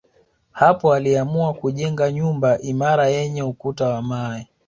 [0.51, 4.47] Hapo aliamua kujenga nyumba imara yenye ukuta wa mawe